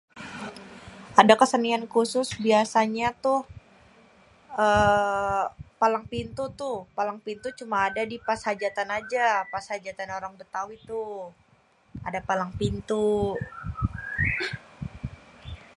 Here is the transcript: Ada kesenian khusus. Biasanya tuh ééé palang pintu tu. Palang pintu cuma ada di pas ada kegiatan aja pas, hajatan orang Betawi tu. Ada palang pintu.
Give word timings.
Ada 1.21 1.33
kesenian 1.41 1.85
khusus. 1.93 2.27
Biasanya 2.45 3.07
tuh 3.25 3.39
ééé 4.65 5.39
palang 5.81 6.05
pintu 6.13 6.43
tu. 6.61 6.71
Palang 6.97 7.19
pintu 7.25 7.47
cuma 7.59 7.77
ada 7.87 8.01
di 8.11 8.17
pas 8.27 8.41
ada 8.43 8.51
kegiatan 8.53 8.89
aja 8.99 9.25
pas, 9.53 9.63
hajatan 9.71 10.09
orang 10.17 10.33
Betawi 10.39 10.77
tu. 10.89 11.03
Ada 12.07 12.19
palang 12.29 12.51
pintu. 12.59 13.05